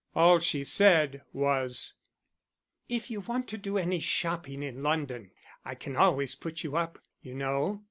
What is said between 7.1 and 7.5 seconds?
you